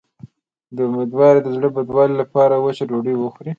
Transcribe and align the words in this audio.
د 0.75 0.77
امیدوارۍ 0.89 1.39
د 1.43 1.47
زړه 1.55 1.69
بدوالي 1.75 2.15
لپاره 2.21 2.53
وچه 2.65 2.83
ډوډۍ 2.89 3.15
وخورئ 3.17 3.49